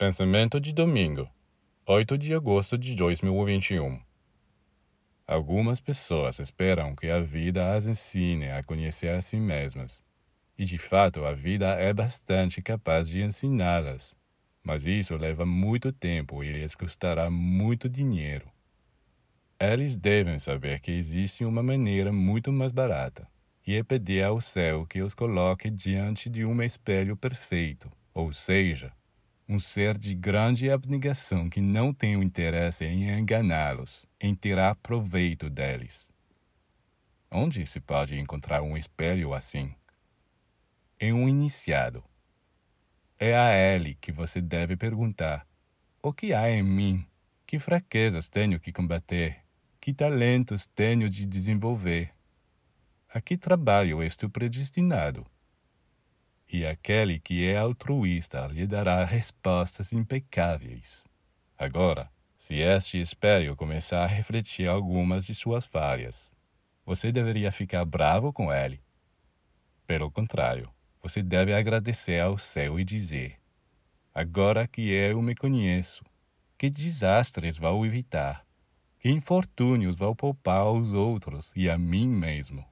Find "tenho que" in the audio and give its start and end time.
48.28-48.70